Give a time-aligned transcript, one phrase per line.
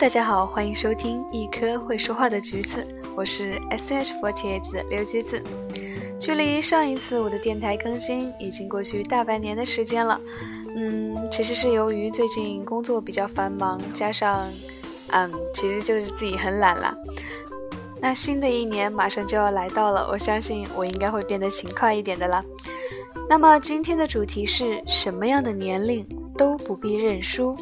[0.00, 2.82] 大家好，欢迎收听一颗会说话的橘子，
[3.14, 5.42] 我是 S H Forty 的刘橘子。
[6.18, 10.18] 距离上一次我的电台更新已经过去大半年的时间了。
[10.74, 14.50] 嗯，其实是由于最近工作比较繁忙，加上，
[15.08, 16.96] 嗯，其实就是自己很懒啦。
[18.00, 22.42] 那新的一年马上就要来到了，我相信我应该会变得勤快一点的啦。
[23.28, 27.54] 那么今天的主题是什么样的年龄都不必认输？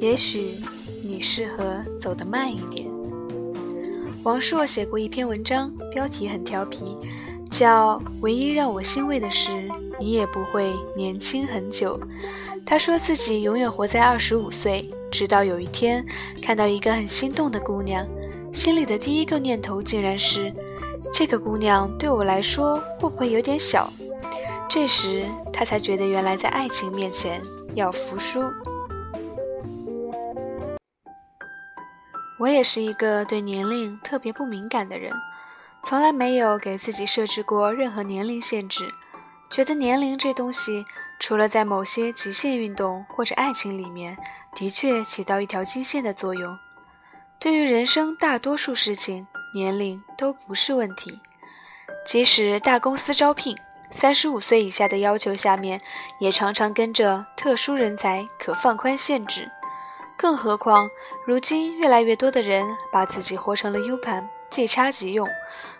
[0.00, 0.56] 也许
[1.02, 2.88] 你适合走得慢一点。
[4.22, 6.96] 王朔写过一篇文章，标题很调皮，
[7.50, 9.68] 叫《唯一让我欣慰的是
[9.98, 12.00] 你也不会年轻很久》。
[12.64, 16.02] 他说自己永远活在二十五岁，直到有一天
[16.40, 18.06] 看到一个很心动的姑娘，
[18.54, 20.50] 心里的第一个念头竟然是：
[21.12, 23.92] 这个姑娘对我来说会不会有点小？
[24.66, 27.42] 这时他才觉得原来在爱情面前
[27.74, 28.40] 要服输。
[32.40, 35.12] 我也是一个对年龄特别不敏感的人，
[35.82, 38.88] 从来没有给自己设置过任何年龄限制。
[39.50, 40.86] 觉得年龄这东西，
[41.18, 44.16] 除了在某些极限运动或者爱情里面，
[44.54, 46.58] 的确起到一条金线的作用。
[47.38, 51.20] 对于人生大多数事情，年龄都不是问题。
[52.06, 53.54] 即使大公司招聘，
[53.92, 55.78] 三十五岁以下的要求下面，
[56.20, 59.50] 也常常跟着特殊人才可放宽限制。
[60.20, 60.90] 更何况，
[61.24, 65.26] 如今越来越多的人把自己活成了 U 盘，即插即用，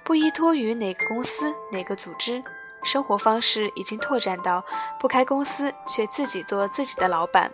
[0.02, 2.42] 不依托于哪个公司、哪个组织，
[2.83, 4.64] 生活方式已经拓展到
[4.98, 7.52] 不开公司却自己做自己的老板。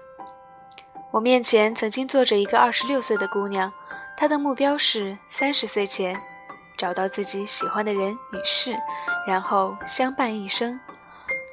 [1.11, 3.73] 我面前曾经坐着一个二十六岁的姑娘，
[4.17, 6.17] 她的目标是三十岁前
[6.77, 8.77] 找到自己喜欢的人与事，
[9.27, 10.79] 然后相伴一生。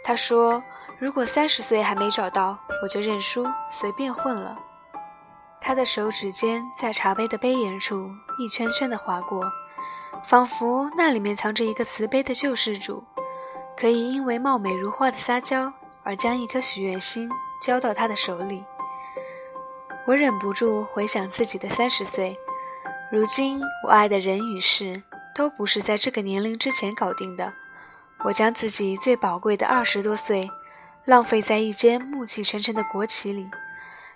[0.04, 0.64] 她说
[1.02, 4.60] ：“如果三十岁还没找到，我就认输，随便混了。”
[5.66, 9.50] 他的手指尖在茶杯的杯沿处一圈圈地划过，
[10.22, 13.06] 仿佛那里面藏着一个慈悲的救世主，
[13.78, 15.72] 可以因为貌美如花的撒娇
[16.04, 17.30] 而将一颗许愿心
[17.62, 18.66] 交到他的手里。
[20.06, 22.38] 我忍不住回想自己的三十岁，
[23.10, 25.02] 如今我爱的人与事
[25.34, 27.54] 都不是在这个年龄之前搞定的。
[28.26, 30.50] 我将自己最宝贵的二十多岁
[31.06, 33.50] 浪费在一间暮气沉沉的国企里。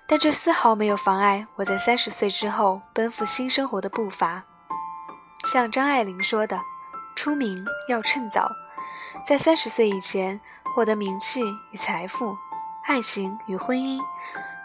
[0.09, 4.45] 但这丝毫没有妨碍我在三十岁之后奔赴新生活的步伐。
[5.51, 6.61] 像张爱玲说的
[7.15, 8.51] ：“出名要趁早，
[9.25, 10.39] 在三十岁以前
[10.73, 11.41] 获得名气
[11.71, 12.37] 与财富、
[12.85, 14.01] 爱情与婚姻，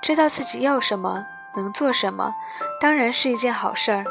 [0.01, 1.25] 知道自己要什么、
[1.57, 2.33] 能做什么，
[2.81, 4.05] 当然是一件好事儿。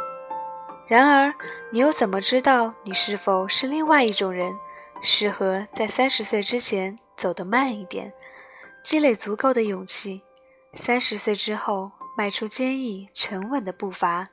[0.87, 1.33] 然而，
[1.71, 4.57] 你又怎么知道你是否是另外一种人，
[5.01, 8.11] 适合在三十岁之前走得慢一点，
[8.83, 10.23] 积累足够的勇气？”
[10.73, 14.29] 三十岁之后，迈出坚毅沉稳的步伐。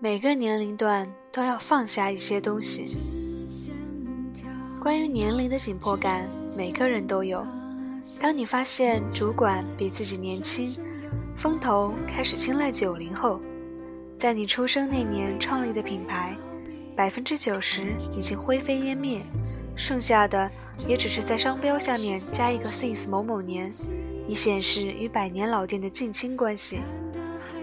[0.00, 2.98] 每个年龄段都要放下一些东西。
[4.80, 7.46] 关于年龄的紧迫感，每个人都有。
[8.20, 10.76] 当你发现主管比自己年轻，
[11.36, 13.40] 风头开始青睐九零后。
[14.22, 16.36] 在你出生那年创立的品牌，
[16.94, 19.20] 百分之九十已经灰飞烟灭，
[19.74, 20.48] 剩下的
[20.86, 23.68] 也只是在商标下面加一个 since 某某年，
[24.28, 26.82] 以显示与百年老店的近亲关系。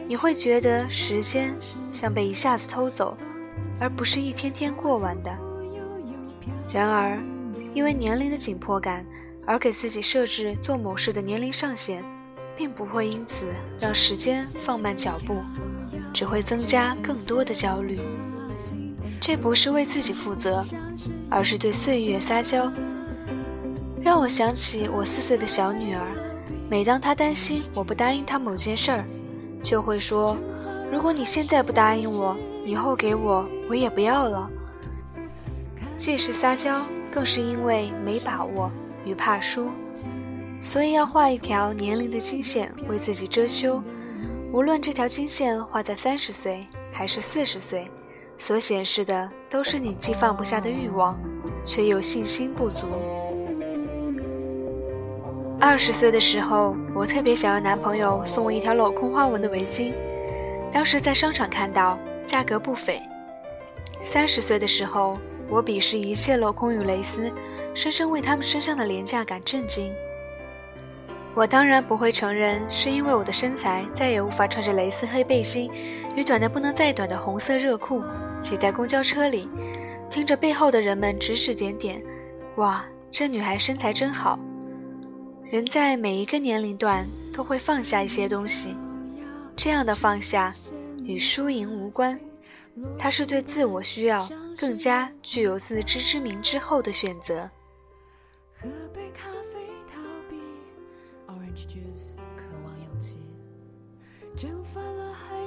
[0.06, 1.56] 你会觉得时间
[1.90, 3.18] 像被一下子偷走，
[3.80, 5.32] 而不是一天天过完的。
[6.74, 7.24] 然而，
[7.74, 9.06] 因为年龄的紧迫感
[9.46, 12.04] 而给自己设置做某事的年龄上限，
[12.54, 13.46] 并不会因此
[13.80, 15.36] 让时间放慢脚步。
[16.14, 18.00] 只会增加更多的焦虑。
[19.20, 20.66] 这不是为自己负责，
[21.30, 22.72] 而是对岁月撒娇。
[24.02, 26.02] 让我想起我四岁的小女儿，
[26.70, 29.06] 每当她担心我不答应她某件事儿，
[29.62, 30.38] 就会说
[30.92, 32.36] ：“如果你现在不答应我，
[32.66, 34.50] 以后给我我也不要了。”
[35.98, 38.72] 既是撒娇，更是因为没把握
[39.04, 39.70] 与怕输，
[40.62, 43.84] 所以要画一条年龄的金线为自己遮羞。
[44.52, 47.86] 无论这条金线画在三十岁还是四十岁，
[48.36, 51.20] 所显示的都是你既放不下的欲望，
[51.64, 52.88] 却又信心不足。
[55.60, 59.94] 二十岁的时候，我特别想要男朋友送我一条镂空花纹的围巾，
[60.72, 63.00] 当时在商场看到，价格不菲。
[64.02, 67.32] 三十岁的时候，我鄙视一切镂空与蕾丝，
[67.76, 69.94] 深深为他们身上的廉价感震惊。
[71.40, 75.72] 我当然不会承认，是因为我的身材再也无法穿着蕾丝黑背心
[76.14, 78.04] 与短的不能再短的红色热裤，
[78.42, 79.50] 挤在公交车里，
[80.10, 82.04] 听着背后的人们指指点点，
[82.58, 84.38] 哇，这女孩身材真好。
[85.50, 88.76] 人在每一个年龄段都会放下一些东西，
[89.56, 90.54] 这样的放下
[91.06, 92.20] 与输赢无关，
[92.98, 94.28] 它是对自我需要
[94.58, 97.50] 更加具有自知之明之后的选择。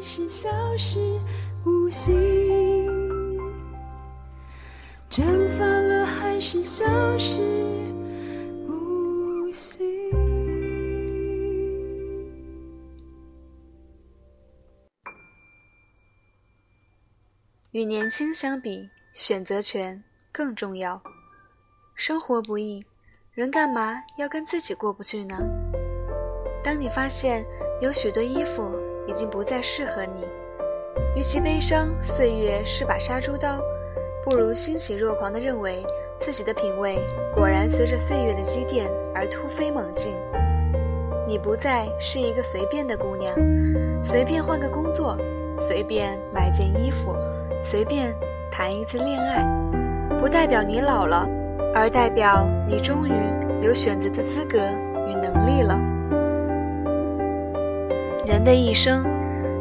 [0.03, 0.99] 是消失
[1.65, 2.13] 无形
[5.09, 5.25] 蒸
[5.57, 6.85] 发了还是消
[7.17, 7.41] 失
[17.71, 21.03] 与年轻相比，选择权更重要。
[21.95, 22.85] 生活不易，
[23.33, 25.39] 人干嘛要跟自己过不去呢？
[26.63, 27.47] 当你发现
[27.81, 28.63] 有许多衣服
[29.07, 30.27] 已经不再适合你，
[31.17, 33.61] 与其悲伤岁月是把杀猪刀，
[34.23, 35.85] 不如欣喜若狂地认为
[36.19, 36.99] 自己的品味
[37.35, 40.15] 果然随着岁月的积淀而突飞猛进。
[41.27, 43.35] 你不再是一个随便的姑娘，
[44.05, 45.17] 随便换个工作，
[45.59, 47.15] 随便买件衣服。
[47.63, 48.13] 随便
[48.51, 49.47] 谈一次恋爱，
[50.19, 51.29] 不代表你老了，
[51.73, 53.13] 而代表你终于
[53.63, 54.59] 有选择的资格
[55.07, 55.79] 与能力了。
[58.27, 59.05] 人的一生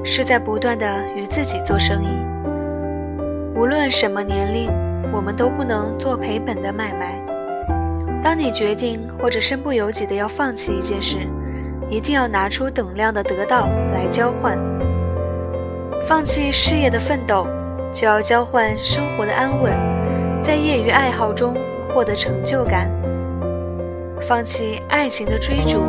[0.04, 2.08] 是在不断的与自己做生意，
[3.56, 4.72] 无论什么年龄，
[5.12, 7.20] 我们都不能做赔本的买卖。
[8.22, 11.28] 当你决定或者身不由己的要放弃一件事，
[11.90, 14.58] 一定要拿出等量的得到来交换，
[16.08, 17.48] 放弃事业的奋斗。
[17.94, 19.74] 就要交换生活的安稳，
[20.42, 21.54] 在业余爱好中
[21.90, 22.88] 获得成就感；
[24.22, 25.84] 放弃爱情的追逐，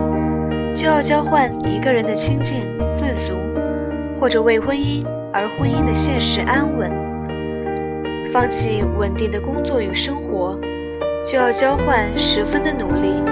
[0.75, 2.63] 就要交换一个人的清静
[2.95, 3.37] 自足，
[4.17, 6.91] 或者为婚姻而婚姻的现实安稳；
[8.33, 10.59] 放弃稳定的工作与生活，
[11.25, 13.23] 就要交换十分的努力，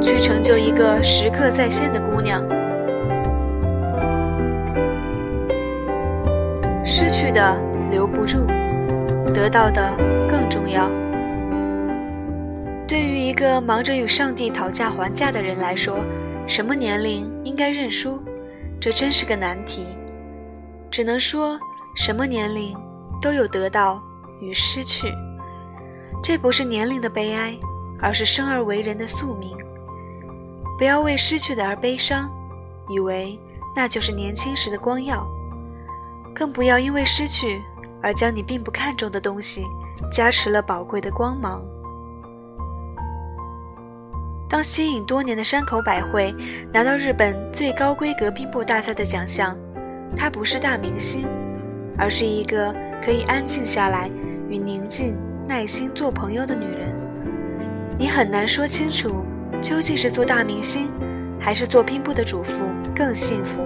[0.00, 2.42] 去成就一个时刻在线的姑娘。
[6.84, 7.56] 失去的。
[7.90, 8.44] 留不住，
[9.32, 9.80] 得到的
[10.28, 10.90] 更重要。
[12.88, 15.98] 对于一个忙着与上帝讨价还价的人来说，
[16.46, 18.22] 什么年龄应该认输，
[18.80, 19.86] 这真是个难题。
[20.90, 21.58] 只能说，
[21.96, 22.76] 什么年龄
[23.20, 24.02] 都有得到
[24.40, 25.12] 与失去。
[26.22, 27.58] 这不是年龄的悲哀，
[28.00, 29.56] 而是生而为人的宿命。
[30.78, 32.30] 不要为失去的而悲伤，
[32.88, 33.38] 以为
[33.74, 35.26] 那就是年轻时的光耀；
[36.34, 37.62] 更不要因为失去。
[38.02, 39.64] 而将你并不看重的东西
[40.12, 41.62] 加持了宝贵的光芒。
[44.54, 46.32] 当吸引多年的山口百惠
[46.72, 49.58] 拿到日本最高规格拼布大赛的奖项，
[50.14, 51.26] 她不是大明星，
[51.98, 52.72] 而是一个
[53.04, 54.08] 可以安静下来
[54.48, 55.18] 与宁静
[55.48, 56.96] 耐心做朋友的女人。
[57.98, 59.24] 你很难说清楚，
[59.60, 60.88] 究竟是做大明星，
[61.40, 62.62] 还是做拼布的主妇
[62.94, 63.60] 更幸福，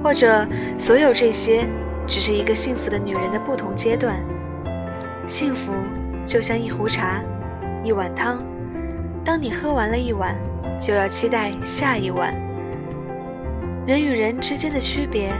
[0.00, 0.46] 或者
[0.78, 1.66] 所有这些。
[2.06, 4.16] 只是一个幸福的女人的不同阶段。
[5.26, 5.72] 幸福
[6.24, 7.20] 就像一壶茶，
[7.82, 8.40] 一碗汤。
[9.28, 10.34] 当你喝完了一碗，
[10.80, 12.34] 就要期待下一碗。
[13.86, 15.30] 人与人之间的区别，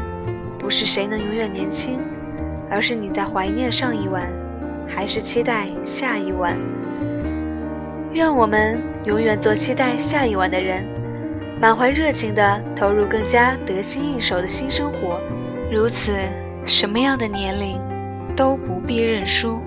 [0.58, 1.98] 不是谁能永远年轻，
[2.68, 4.30] 而是你在怀念上一碗，
[4.86, 6.54] 还是期待下一碗。
[8.12, 10.84] 愿我们永远做期待下一碗的人，
[11.58, 15.18] 满怀热情地投入更加得心应手的新生活。
[15.72, 16.12] 如此。
[16.66, 17.80] 什么样的年龄
[18.36, 19.62] 都不必认输。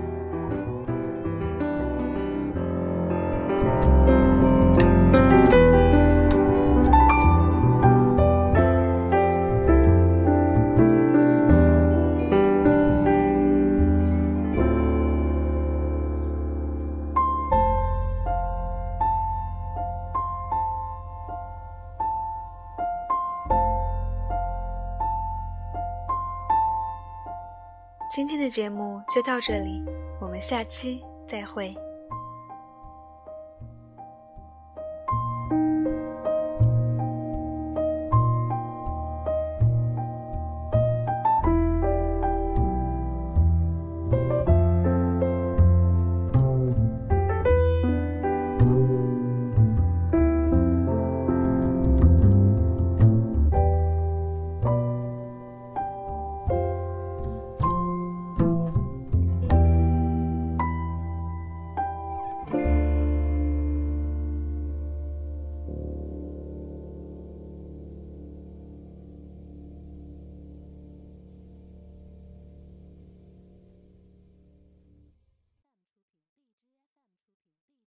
[28.14, 29.82] 今天的节目就到这里，
[30.20, 31.74] 我们下期再会。